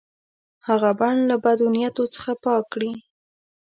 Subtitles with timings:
[0.67, 2.91] هغه بڼ له بد نیتو څخه پاک کړي.